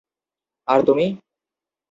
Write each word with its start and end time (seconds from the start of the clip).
আর 0.67 0.79
তুমি? 0.85 1.05